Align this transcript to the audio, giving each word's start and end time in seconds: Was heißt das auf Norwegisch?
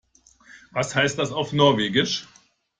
Was 0.71 0.95
heißt 0.95 1.19
das 1.19 1.31
auf 1.31 1.53
Norwegisch? 1.53 2.27